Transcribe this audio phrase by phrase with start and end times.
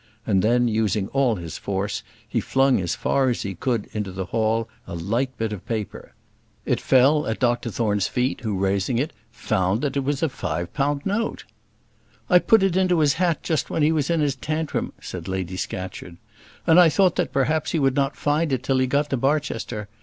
[0.25, 4.25] and then, using all his force, he flung as far as he could into the
[4.25, 6.13] hall a light bit of paper.
[6.65, 10.73] It fell at Dr Thorne's feet, who, raising it, found that it was a five
[10.73, 11.43] pound note.
[12.31, 15.55] "I put it into his hat just while he was in his tantrum," said Lady
[15.55, 16.17] Scatcherd.
[16.65, 19.87] "And I thought that perhaps he would not find it till he got to Barchester.